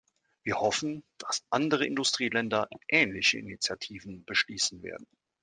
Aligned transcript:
Wir 0.41 0.55
hoffen, 0.59 1.03
dass 1.19 1.43
andere 1.51 1.85
Industrieländer 1.85 2.67
ähnliche 2.87 3.37
Initiativen 3.37 4.25
beschließen 4.25 4.81
werden. 4.81 5.05